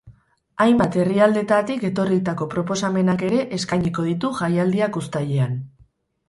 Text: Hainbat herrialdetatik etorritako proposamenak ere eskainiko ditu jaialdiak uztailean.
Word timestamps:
Hainbat 0.63 0.95
herrialdetatik 1.01 1.85
etorritako 1.89 2.47
proposamenak 2.53 3.27
ere 3.29 3.43
eskainiko 3.59 4.07
ditu 4.09 4.33
jaialdiak 4.41 4.99
uztailean. 5.05 5.55